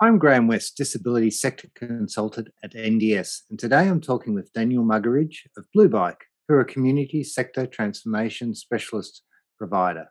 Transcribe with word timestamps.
I'm 0.00 0.18
Graeme 0.18 0.48
West, 0.48 0.76
Disability 0.76 1.30
Sector 1.30 1.68
Consultant 1.76 2.48
at 2.64 2.74
NDS, 2.74 3.42
and 3.48 3.60
today 3.60 3.88
I'm 3.88 4.00
talking 4.00 4.34
with 4.34 4.52
Daniel 4.52 4.84
Muggeridge 4.84 5.46
of 5.56 5.66
Blue 5.72 5.88
Bike, 5.88 6.24
who 6.48 6.54
are 6.54 6.60
a 6.60 6.64
community 6.64 7.22
sector 7.22 7.64
transformation 7.64 8.56
specialist 8.56 9.22
provider. 9.56 10.06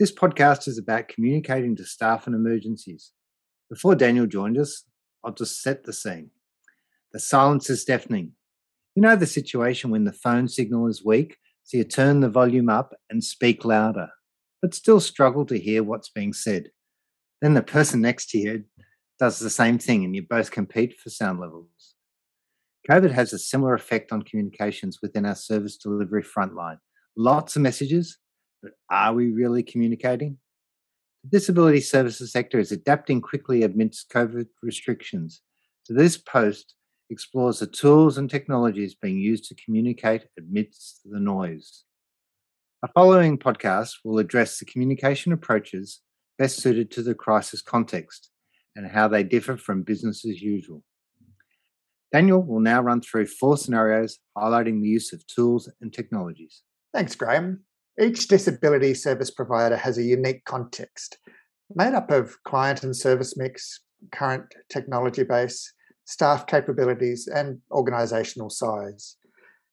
This 0.00 0.10
podcast 0.10 0.66
is 0.66 0.78
about 0.78 1.08
communicating 1.08 1.76
to 1.76 1.84
staff 1.84 2.26
in 2.26 2.32
emergencies. 2.32 3.12
Before 3.68 3.94
Daniel 3.94 4.24
joined 4.24 4.56
us, 4.56 4.84
I'll 5.22 5.34
just 5.34 5.60
set 5.60 5.84
the 5.84 5.92
scene. 5.92 6.30
The 7.12 7.20
silence 7.20 7.68
is 7.68 7.84
deafening. 7.84 8.32
You 8.94 9.02
know 9.02 9.14
the 9.14 9.26
situation 9.26 9.90
when 9.90 10.04
the 10.04 10.12
phone 10.12 10.48
signal 10.48 10.86
is 10.86 11.04
weak, 11.04 11.36
so 11.64 11.76
you 11.76 11.84
turn 11.84 12.20
the 12.20 12.30
volume 12.30 12.70
up 12.70 12.94
and 13.10 13.22
speak 13.22 13.66
louder, 13.66 14.08
but 14.62 14.72
still 14.72 15.00
struggle 15.00 15.44
to 15.44 15.58
hear 15.58 15.82
what's 15.82 16.08
being 16.08 16.32
said. 16.32 16.70
Then 17.42 17.52
the 17.52 17.62
person 17.62 18.00
next 18.00 18.30
to 18.30 18.38
you 18.38 18.64
does 19.18 19.38
the 19.38 19.50
same 19.50 19.78
thing 19.78 20.04
and 20.04 20.14
you 20.14 20.22
both 20.22 20.50
compete 20.50 20.98
for 20.98 21.10
sound 21.10 21.40
levels. 21.40 21.94
COVID 22.90 23.10
has 23.10 23.32
a 23.32 23.38
similar 23.38 23.74
effect 23.74 24.12
on 24.12 24.22
communications 24.22 25.00
within 25.02 25.26
our 25.26 25.34
service 25.34 25.76
delivery 25.76 26.22
frontline. 26.22 26.78
Lots 27.16 27.56
of 27.56 27.62
messages, 27.62 28.18
but 28.62 28.72
are 28.90 29.12
we 29.12 29.30
really 29.30 29.62
communicating? 29.62 30.38
The 31.24 31.30
disability 31.30 31.80
services 31.80 32.32
sector 32.32 32.58
is 32.58 32.72
adapting 32.72 33.20
quickly 33.20 33.62
amidst 33.62 34.10
COVID 34.10 34.46
restrictions. 34.62 35.42
So 35.82 35.94
this 35.94 36.16
post 36.16 36.74
explores 37.10 37.58
the 37.58 37.66
tools 37.66 38.18
and 38.18 38.30
technologies 38.30 38.94
being 38.94 39.18
used 39.18 39.44
to 39.46 39.54
communicate 39.54 40.26
amidst 40.38 41.00
the 41.04 41.18
noise. 41.18 41.84
Our 42.82 42.90
following 42.94 43.38
podcast 43.38 43.96
will 44.04 44.18
address 44.18 44.58
the 44.58 44.64
communication 44.64 45.32
approaches 45.32 46.00
best 46.38 46.58
suited 46.58 46.90
to 46.92 47.02
the 47.02 47.14
crisis 47.14 47.60
context 47.60 48.30
and 48.78 48.86
how 48.86 49.08
they 49.08 49.24
differ 49.24 49.56
from 49.56 49.82
business 49.82 50.24
as 50.24 50.40
usual. 50.40 50.84
Daniel 52.12 52.40
will 52.40 52.60
now 52.60 52.80
run 52.80 53.00
through 53.00 53.26
four 53.26 53.56
scenarios 53.56 54.20
highlighting 54.36 54.80
the 54.80 54.88
use 54.88 55.12
of 55.12 55.26
tools 55.26 55.70
and 55.80 55.92
technologies. 55.92 56.62
Thanks, 56.94 57.16
Graeme. 57.16 57.58
Each 58.00 58.28
disability 58.28 58.94
service 58.94 59.32
provider 59.32 59.76
has 59.76 59.98
a 59.98 60.04
unique 60.04 60.44
context 60.44 61.18
made 61.74 61.92
up 61.92 62.12
of 62.12 62.36
client 62.44 62.84
and 62.84 62.96
service 62.96 63.36
mix, 63.36 63.80
current 64.12 64.46
technology 64.70 65.24
base, 65.24 65.72
staff 66.04 66.46
capabilities, 66.46 67.26
and 67.26 67.58
organisational 67.72 68.50
size. 68.50 69.16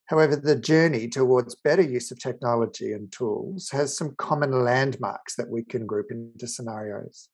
However, 0.08 0.36
the 0.36 0.60
journey 0.60 1.08
towards 1.08 1.56
better 1.56 1.84
use 1.84 2.12
of 2.12 2.20
technology 2.20 2.92
and 2.92 3.12
tools 3.12 3.70
has 3.72 3.96
some 3.96 4.16
common 4.18 4.64
landmarks 4.66 5.36
that 5.36 5.50
we 5.50 5.64
can 5.64 5.86
group 5.86 6.08
into 6.10 6.48
scenarios 6.48 7.30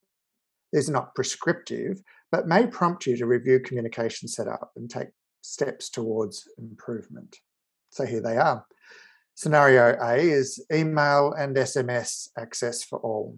is 0.74 0.90
not 0.90 1.16
prescriptive, 1.16 2.02
but 2.32 2.48
may 2.48 2.66
prompt 2.68 3.06
you 3.06 3.18
to 3.18 3.26
review 3.26 3.60
communication 3.60 4.28
setup 4.28 4.72
and 4.76 4.90
take 4.90 5.10
steps 5.42 5.90
towards 5.90 6.48
improvement. 6.58 7.38
So 7.90 8.06
here 8.06 8.22
they 8.22 8.38
are. 8.38 8.66
Scenario 9.36 9.98
A 10.02 10.18
is 10.18 10.64
email 10.72 11.34
and 11.34 11.56
SMS 11.56 12.30
access 12.38 12.84
for 12.84 13.00
all. 13.00 13.38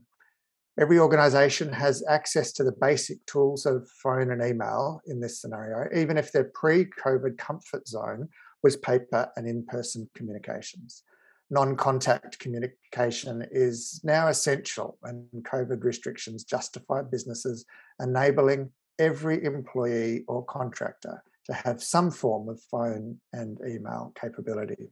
Every 0.79 0.97
organization 0.97 1.71
has 1.71 2.03
access 2.09 2.51
to 2.53 2.63
the 2.63 2.73
basic 2.81 3.23
tools 3.25 3.65
of 3.65 3.87
phone 4.01 4.31
and 4.31 4.43
email 4.43 5.01
in 5.05 5.19
this 5.19 5.39
scenario, 5.39 5.87
even 5.95 6.17
if 6.17 6.31
their 6.31 6.45
pre 6.55 6.85
COVID 6.85 7.37
comfort 7.37 7.87
zone 7.87 8.29
was 8.63 8.75
paper 8.75 9.29
and 9.35 9.47
in 9.47 9.65
person 9.65 10.09
communications 10.15 11.03
non 11.49 11.75
contact 11.75 12.39
communication 12.39 13.45
is 13.51 14.01
now 14.03 14.27
essential, 14.27 14.97
and 15.03 15.27
COVID 15.43 15.83
restrictions 15.83 16.43
justify 16.43 17.01
businesses 17.01 17.65
enabling 17.99 18.69
every 18.99 19.43
employee 19.43 20.23
or 20.27 20.45
contractor 20.45 21.23
to 21.45 21.53
have 21.53 21.83
some 21.83 22.09
form 22.09 22.49
of 22.49 22.61
phone 22.71 23.19
and 23.33 23.59
email 23.67 24.13
capability. 24.19 24.89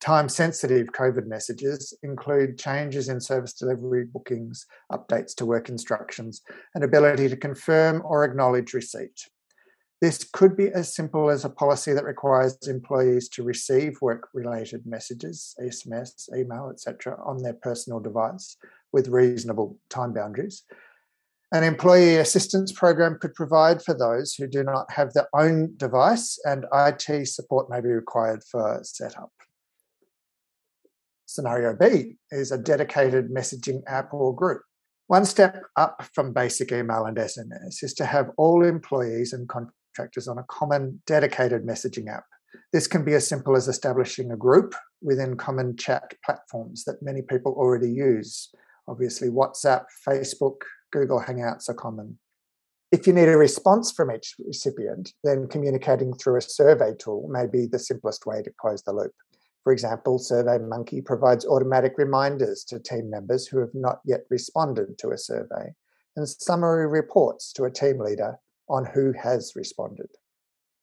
Time 0.00 0.30
sensitive 0.30 0.86
COVID 0.88 1.26
messages 1.26 1.92
include 2.02 2.58
changes 2.58 3.10
in 3.10 3.20
service 3.20 3.52
delivery 3.52 4.06
bookings, 4.06 4.66
updates 4.90 5.34
to 5.36 5.44
work 5.44 5.68
instructions, 5.68 6.40
and 6.74 6.82
ability 6.82 7.28
to 7.28 7.36
confirm 7.36 8.00
or 8.04 8.24
acknowledge 8.24 8.72
receipt. 8.72 9.28
This 10.00 10.24
could 10.24 10.56
be 10.56 10.68
as 10.68 10.94
simple 10.94 11.28
as 11.28 11.44
a 11.44 11.50
policy 11.50 11.92
that 11.92 12.04
requires 12.04 12.56
employees 12.66 13.28
to 13.30 13.42
receive 13.42 14.00
work-related 14.00 14.86
messages, 14.86 15.54
SMS, 15.60 16.34
email, 16.34 16.70
etc., 16.70 17.18
on 17.22 17.42
their 17.42 17.52
personal 17.52 18.00
device 18.00 18.56
with 18.92 19.08
reasonable 19.08 19.78
time 19.90 20.14
boundaries. 20.14 20.62
An 21.52 21.64
employee 21.64 22.16
assistance 22.16 22.72
program 22.72 23.18
could 23.20 23.34
provide 23.34 23.82
for 23.82 23.92
those 23.92 24.34
who 24.34 24.46
do 24.46 24.62
not 24.62 24.90
have 24.92 25.12
their 25.12 25.28
own 25.34 25.74
device, 25.76 26.38
and 26.44 26.64
IT 26.72 27.26
support 27.28 27.68
may 27.68 27.80
be 27.80 27.88
required 27.88 28.42
for 28.44 28.80
setup. 28.82 29.32
Scenario 31.26 31.76
B 31.76 32.16
is 32.30 32.52
a 32.52 32.58
dedicated 32.58 33.30
messaging 33.30 33.82
app 33.86 34.14
or 34.14 34.34
group. 34.34 34.62
One 35.08 35.24
step 35.24 35.62
up 35.76 36.08
from 36.14 36.32
basic 36.32 36.72
email 36.72 37.04
and 37.04 37.16
SMS 37.16 37.82
is 37.82 37.94
to 37.94 38.04
have 38.04 38.30
all 38.36 38.64
employees 38.64 39.32
and 39.32 39.48
contractors 39.90 40.28
on 40.28 40.38
a 40.38 40.44
common 40.44 41.00
dedicated 41.06 41.64
messaging 41.64 42.08
app. 42.08 42.24
This 42.72 42.86
can 42.86 43.04
be 43.04 43.14
as 43.14 43.28
simple 43.28 43.56
as 43.56 43.68
establishing 43.68 44.32
a 44.32 44.36
group 44.36 44.74
within 45.02 45.36
common 45.36 45.76
chat 45.76 46.14
platforms 46.24 46.84
that 46.84 47.02
many 47.02 47.22
people 47.22 47.52
already 47.52 47.90
use. 47.90 48.52
Obviously, 48.88 49.28
WhatsApp, 49.28 49.84
Facebook, 50.06 50.62
Google 50.92 51.20
Hangouts 51.20 51.68
are 51.68 51.74
common. 51.74 52.18
If 52.92 53.06
you 53.06 53.12
need 53.12 53.28
a 53.28 53.36
response 53.36 53.92
from 53.92 54.10
each 54.10 54.34
recipient, 54.44 55.12
then 55.22 55.46
communicating 55.46 56.12
through 56.14 56.38
a 56.38 56.42
survey 56.42 56.92
tool 56.98 57.28
may 57.30 57.46
be 57.46 57.66
the 57.66 57.78
simplest 57.78 58.26
way 58.26 58.42
to 58.42 58.52
close 58.60 58.82
the 58.82 58.92
loop. 58.92 59.12
For 59.62 59.72
example, 59.72 60.18
SurveyMonkey 60.18 61.04
provides 61.04 61.46
automatic 61.46 61.92
reminders 61.98 62.64
to 62.64 62.80
team 62.80 63.08
members 63.08 63.46
who 63.46 63.60
have 63.60 63.74
not 63.74 64.00
yet 64.04 64.22
responded 64.28 64.98
to 64.98 65.10
a 65.10 65.18
survey 65.18 65.72
and 66.16 66.28
summary 66.28 66.88
reports 66.88 67.52
to 67.52 67.64
a 67.64 67.70
team 67.70 68.00
leader 68.00 68.38
on 68.70 68.86
who 68.86 69.12
has 69.12 69.52
responded. 69.56 70.08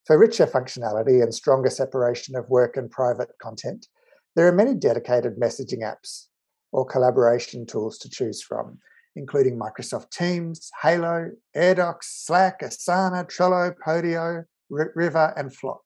For 0.06 0.18
richer 0.18 0.46
functionality 0.46 1.24
and 1.24 1.34
stronger 1.34 1.70
separation 1.70 2.36
of 2.36 2.50
work 2.50 2.78
and 2.78 2.92
private 2.92 3.32
content, 3.42 3.88
there 4.36 4.48
are 4.48 4.52
many 4.52 4.76
dedicated 4.76 5.40
messaging 5.40 5.80
apps 5.80 6.28
or 6.72 6.86
collaboration 6.86 7.66
tools 7.66 7.98
to 8.00 8.10
choose 8.10 8.44
from, 8.44 8.78
including 9.16 9.58
Microsoft 9.58 10.12
Teams, 10.12 10.70
Halo, 10.84 11.32
AirDocs, 11.56 12.04
Slack, 12.04 12.62
Asana, 12.62 13.26
Trello, 13.26 13.74
Podio, 13.84 14.44
River, 14.70 15.34
and 15.38 15.56
Flock. 15.56 15.82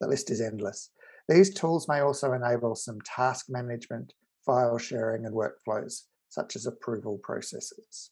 The 0.00 0.06
list 0.06 0.30
is 0.30 0.40
endless. 0.40 0.90
These 1.28 1.54
tools 1.54 1.88
may 1.88 2.00
also 2.00 2.32
enable 2.32 2.74
some 2.74 2.98
task 3.04 3.46
management, 3.48 4.12
file 4.46 4.78
sharing, 4.78 5.26
and 5.26 5.34
workflows, 5.34 6.02
such 6.28 6.56
as 6.56 6.66
approval 6.66 7.18
processes. 7.22 8.10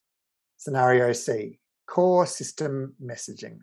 Scenario 0.57 1.13
C 1.13 1.61
core 1.87 2.27
system 2.27 2.95
messaging. 3.03 3.59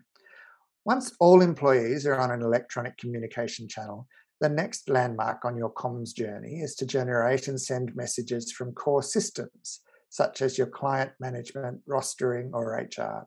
Once 0.84 1.12
all 1.18 1.40
employees 1.40 2.06
are 2.06 2.18
on 2.18 2.30
an 2.30 2.42
electronic 2.42 2.96
communication 2.98 3.66
channel, 3.68 4.06
the 4.40 4.48
next 4.48 4.90
landmark 4.90 5.44
on 5.44 5.56
your 5.56 5.72
comms 5.72 6.14
journey 6.14 6.60
is 6.60 6.74
to 6.74 6.86
generate 6.86 7.48
and 7.48 7.60
send 7.60 7.94
messages 7.96 8.52
from 8.52 8.72
core 8.72 9.02
systems, 9.02 9.80
such 10.10 10.42
as 10.42 10.58
your 10.58 10.66
client 10.66 11.12
management, 11.20 11.80
rostering, 11.88 12.50
or 12.52 12.76
HR. 12.76 13.26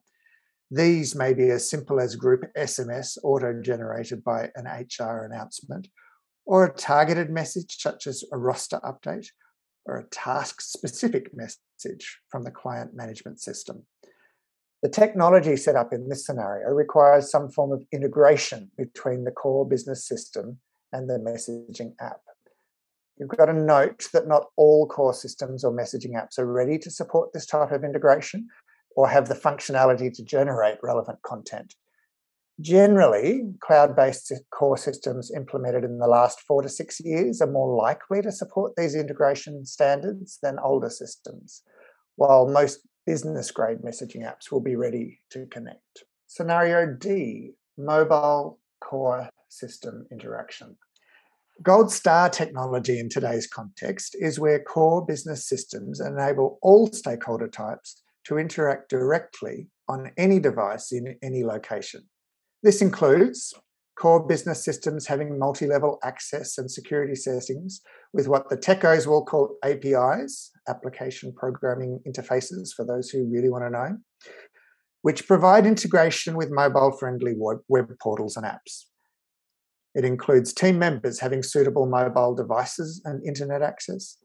These 0.69 1.16
may 1.16 1.34
be 1.34 1.50
as 1.50 1.69
simple 1.69 2.00
as 2.00 2.16
group 2.16 2.44
SMS 2.57 3.18
auto 3.24 3.62
generated 3.62 4.24
by 4.24 4.50
an 4.56 4.66
HR 4.66 5.25
announcement, 5.25 5.88
or 6.46 6.66
a 6.66 6.74
targeted 6.74 7.30
message, 7.30 7.78
such 7.80 8.06
as 8.06 8.24
a 8.31 8.38
roster 8.38 8.80
update, 8.84 9.28
or 9.86 9.97
a 9.97 10.09
task 10.09 10.62
specific 10.62 11.31
message 11.34 12.19
from 12.30 12.44
the 12.44 12.52
client 12.52 12.94
management 12.94 13.40
system. 13.40 13.86
The 14.84 14.90
technology 14.90 15.56
set 15.56 15.76
up 15.76 15.92
in 15.92 16.07
this 16.07 16.25
scenario 16.25 16.69
requires 16.69 17.31
some 17.31 17.50
form 17.50 17.72
of 17.72 17.84
integration 17.92 18.69
between 18.78 19.24
the 19.24 19.31
core 19.31 19.68
business 19.68 20.07
system 20.07 20.60
and 20.92 21.10
the 21.10 21.18
messaging 21.19 21.94
app. 22.00 22.22
You've 23.18 23.30
got 23.30 23.46
to 23.46 23.54
note 23.54 24.07
that 24.13 24.28
not 24.28 24.46
all 24.56 24.88
core 24.88 25.13
systems 25.13 25.63
or 25.63 25.72
messaging 25.72 26.13
apps 26.13 26.38
are 26.38 26.46
ready 26.46 26.78
to 26.78 26.92
support 26.92 27.34
this 27.34 27.48
type 27.48 27.72
of 27.72 27.84
integration 27.84 28.48
or 28.96 29.07
have 29.07 29.28
the 29.28 29.36
functionality 29.36 30.13
to 30.13 30.24
generate 30.24 30.78
relevant 30.84 31.22
content. 31.24 31.74
Generally, 32.62 33.44
cloud 33.60 33.96
based 33.96 34.31
core 34.51 34.78
systems 34.78 35.31
implemented 35.36 35.84
in 35.84 35.98
the 35.98 36.07
last 36.07 36.42
four 36.42 36.62
to 36.62 36.69
six 36.69 37.00
years 37.00 37.42
are 37.42 37.51
more 37.51 37.75
likely 37.75 38.22
to 38.22 38.31
support 38.31 38.74
these 38.75 38.96
integration 38.96 39.66
standards 39.66 40.38
than 40.42 40.60
older 40.60 40.90
systems, 40.90 41.63
while 42.16 42.48
most 42.48 42.88
business 43.07 43.50
grade 43.51 43.80
messaging 43.80 44.21
apps 44.21 44.51
will 44.51 44.59
be 44.59 44.75
ready 44.75 45.21
to 45.31 45.45
connect. 45.48 46.04
Scenario 46.27 46.94
D 46.94 47.54
mobile 47.77 48.59
core 48.81 49.30
system 49.48 50.06
interaction. 50.12 50.75
Gold 51.63 51.92
star 51.92 52.30
technology 52.30 53.00
in 53.00 53.09
today's 53.09 53.48
context 53.48 54.15
is 54.19 54.39
where 54.39 54.59
core 54.59 55.06
business 55.06 55.48
systems 55.48 56.01
enable 56.01 56.59
all 56.62 56.92
stakeholder 56.92 57.48
types 57.48 58.04
to 58.25 58.38
interact 58.38 58.89
directly 58.89 59.69
on 59.88 60.12
any 60.18 60.39
device 60.39 60.92
in 60.92 61.18
any 61.24 61.45
location. 61.45 62.01
This 62.62 62.81
includes 62.81 63.53
core 63.98 64.27
business 64.27 64.63
systems 64.63 65.07
having 65.07 65.39
multi 65.39 65.65
level 65.65 65.98
access 66.03 66.57
and 66.57 66.69
security 66.69 67.15
settings 67.15 67.81
with 68.12 68.27
what 68.27 68.50
the 68.50 68.57
techos 68.57 69.07
will 69.07 69.24
call 69.24 69.56
APIs, 69.63 70.51
application 70.68 71.34
programming 71.34 72.00
interfaces, 72.08 72.74
for 72.75 72.86
those 72.86 73.10
who 73.10 73.30
really 73.31 73.50
want 73.50 73.64
to 73.64 73.69
know, 73.69 73.98
which 75.02 75.28
provide 75.28 75.66
integration 75.66 76.36
with 76.36 76.52
mobile 76.52 76.92
friendly 76.92 77.36
web, 77.38 77.90
portals 78.02 78.38
and 78.38 78.46
apps. 78.46 78.86
It 79.96 80.06
includes 80.06 80.54
team 80.54 80.78
members 80.78 81.19
having 81.19 81.42
suitable 81.42 81.88
mobile 81.88 82.36
devices 82.36 83.02
and 83.06 83.25
internet 83.25 83.62
access. 83.62 84.18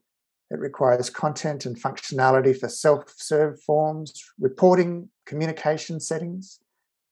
It 0.51 0.59
requires 0.59 1.09
content 1.09 1.65
and 1.65 1.81
functionality 1.81 2.57
for 2.57 2.69
self 2.69 3.05
serve 3.15 3.61
forms, 3.61 4.13
reporting, 4.37 5.09
communication 5.25 5.99
settings, 5.99 6.59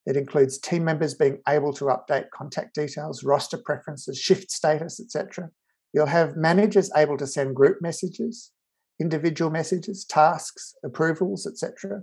it 0.05 0.17
includes 0.17 0.57
team 0.57 0.83
members 0.83 1.13
being 1.13 1.39
able 1.47 1.73
to 1.73 1.85
update 1.85 2.29
contact 2.33 2.73
details, 2.73 3.23
roster 3.23 3.57
preferences, 3.57 4.17
shift 4.17 4.51
status, 4.51 4.99
etc. 4.99 5.49
You'll 5.93 6.07
have 6.07 6.35
managers 6.35 6.89
able 6.95 7.17
to 7.17 7.27
send 7.27 7.55
group 7.55 7.77
messages, 7.81 8.51
individual 8.99 9.51
messages, 9.51 10.05
tasks, 10.05 10.75
approvals, 10.83 11.47
etc. 11.47 12.01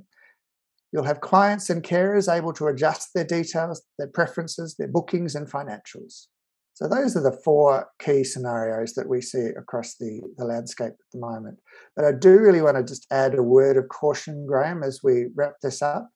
You'll 0.93 1.05
have 1.05 1.21
clients 1.21 1.69
and 1.69 1.83
carers 1.83 2.33
able 2.33 2.53
to 2.55 2.67
adjust 2.69 3.11
their 3.15 3.25
details, 3.25 3.83
their 3.99 4.09
preferences, 4.09 4.77
their 4.77 4.89
bookings, 4.89 5.35
and 5.35 5.47
financials. 5.47 6.27
So, 6.75 6.89
those 6.89 7.17
are 7.17 7.23
the 7.23 7.39
four 7.45 7.89
key 7.99 8.23
scenarios 8.23 8.95
that 8.95 9.09
we 9.09 9.21
see 9.21 9.49
across 9.59 9.97
the, 9.97 10.21
the 10.37 10.45
landscape 10.45 10.93
at 10.93 11.13
the 11.13 11.19
moment. 11.19 11.59
But 11.97 12.05
I 12.05 12.13
do 12.13 12.39
really 12.39 12.63
want 12.63 12.77
to 12.77 12.85
just 12.85 13.07
add 13.11 13.35
a 13.35 13.43
word 13.43 13.77
of 13.77 13.89
caution, 13.89 14.47
Graeme, 14.47 14.85
as 14.85 15.01
we 15.03 15.27
wrap 15.35 15.55
this 15.61 15.83
up. 15.83 16.09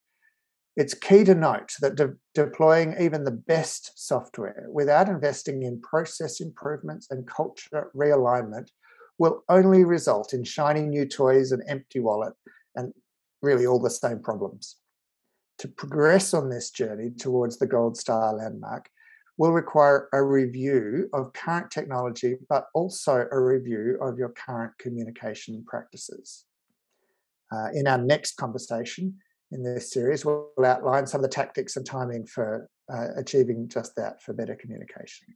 It's 0.76 0.94
key 0.94 1.24
to 1.24 1.34
note 1.34 1.72
that 1.80 1.96
de- 1.96 2.14
deploying 2.34 2.94
even 2.98 3.24
the 3.24 3.32
best 3.32 3.92
software 3.96 4.66
without 4.72 5.08
investing 5.08 5.64
in 5.64 5.82
process 5.82 6.40
improvements 6.40 7.08
and 7.10 7.26
culture 7.26 7.90
realignment 7.94 8.68
will 9.18 9.44
only 9.48 9.84
result 9.84 10.32
in 10.32 10.44
shiny 10.44 10.82
new 10.82 11.06
toys 11.06 11.52
and 11.52 11.62
empty 11.68 12.00
wallet 12.00 12.34
and 12.74 12.92
really 13.42 13.66
all 13.66 13.80
the 13.80 13.90
same 13.90 14.20
problems. 14.20 14.76
To 15.58 15.68
progress 15.68 16.34
on 16.34 16.48
this 16.48 16.70
journey 16.70 17.10
towards 17.10 17.58
the 17.58 17.66
gold 17.66 17.96
star 17.96 18.34
landmark 18.34 18.88
will 19.38 19.52
require 19.52 20.08
a 20.12 20.22
review 20.22 21.08
of 21.12 21.32
current 21.32 21.70
technology, 21.70 22.36
but 22.48 22.66
also 22.74 23.26
a 23.30 23.40
review 23.40 23.98
of 24.00 24.18
your 24.18 24.30
current 24.30 24.72
communication 24.78 25.64
practices. 25.66 26.44
Uh, 27.52 27.68
in 27.74 27.86
our 27.86 27.98
next 27.98 28.36
conversation, 28.36 29.14
in 29.50 29.62
this 29.62 29.92
series 29.92 30.24
we'll 30.24 30.48
outline 30.64 31.06
some 31.06 31.18
of 31.20 31.22
the 31.22 31.34
tactics 31.34 31.76
and 31.76 31.84
timing 31.84 32.26
for 32.26 32.68
uh, 32.92 33.08
achieving 33.16 33.68
just 33.68 33.94
that 33.96 34.22
for 34.22 34.32
better 34.32 34.56
communication. 34.56 35.26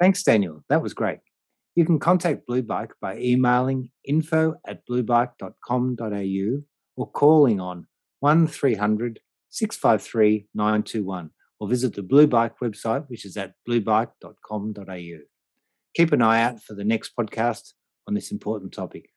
Thanks, 0.00 0.22
Daniel. 0.22 0.64
That 0.68 0.82
was 0.82 0.94
great. 0.94 1.18
You 1.74 1.86
can 1.86 1.98
contact 1.98 2.46
Blue 2.46 2.62
Bike 2.62 2.92
by 3.00 3.16
emailing 3.18 3.90
info 4.04 4.56
at 4.66 4.86
bluebike.com.au 4.86 6.62
or 6.96 7.10
calling 7.10 7.60
on 7.60 7.86
1300 8.20 9.20
653 9.48 10.48
921 10.54 11.30
or 11.60 11.68
visit 11.68 11.94
the 11.94 12.02
Blue 12.02 12.26
Bike 12.26 12.58
website, 12.62 13.08
which 13.08 13.24
is 13.24 13.36
at 13.36 13.54
bluebike.com.au. 13.68 15.18
Keep 15.94 16.12
an 16.12 16.22
eye 16.22 16.42
out 16.42 16.62
for 16.62 16.74
the 16.74 16.84
next 16.84 17.12
podcast 17.18 17.72
on 18.08 18.14
this 18.14 18.32
important 18.32 18.72
topic. 18.72 19.11